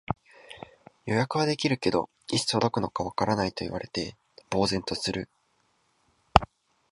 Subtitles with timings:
[1.05, 4.17] 予約はできるけど、いつ届くのかわからないと言われて
[4.51, 5.29] 呆然とする